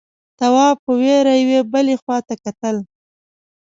تواب 0.39 0.75
په 0.85 0.91
وېره 1.01 1.33
يوې 1.41 1.59
بلې 1.71 1.95
خواته 2.01 2.35
کتل… 2.43 2.77